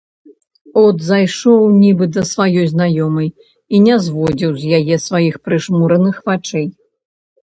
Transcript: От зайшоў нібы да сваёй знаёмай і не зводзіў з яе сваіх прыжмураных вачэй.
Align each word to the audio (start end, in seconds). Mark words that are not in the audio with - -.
От 0.83 0.95
зайшоў 1.09 1.59
нібы 1.81 2.05
да 2.15 2.21
сваёй 2.29 2.65
знаёмай 2.73 3.29
і 3.31 3.75
не 3.85 3.95
зводзіў 4.05 4.51
з 4.61 4.81
яе 4.81 4.95
сваіх 5.07 5.35
прыжмураных 5.49 6.15
вачэй. 6.31 6.67